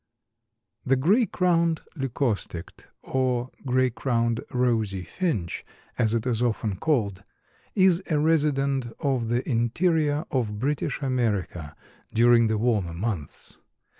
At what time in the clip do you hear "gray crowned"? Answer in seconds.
0.95-1.81, 3.67-4.41